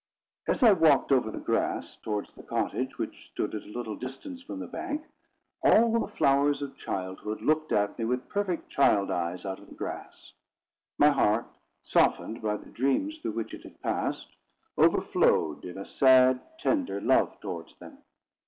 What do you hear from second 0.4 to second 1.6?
As I walked over the